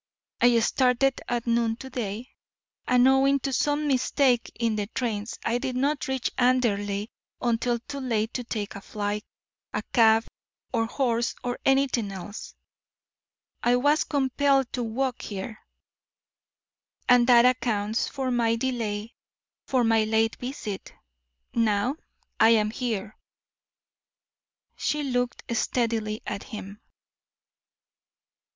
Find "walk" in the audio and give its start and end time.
14.81-15.21